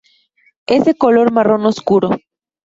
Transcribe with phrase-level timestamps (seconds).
[0.65, 2.09] Es de color marrón oscuro.